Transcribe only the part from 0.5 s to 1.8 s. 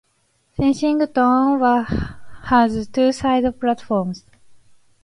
Kensington